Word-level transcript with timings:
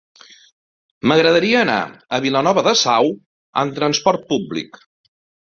M'agradaria 1.11 1.59
anar 1.65 1.75
a 2.17 2.21
Vilanova 2.23 2.65
de 2.69 2.75
Sau 2.81 3.13
amb 3.65 3.79
trasport 3.83 4.27
públic. 4.35 4.83